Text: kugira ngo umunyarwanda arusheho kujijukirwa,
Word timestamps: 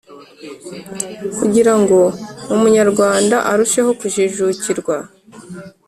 kugira 1.37 1.73
ngo 1.79 1.99
umunyarwanda 2.53 3.37
arusheho 3.51 3.89
kujijukirwa, 3.99 4.95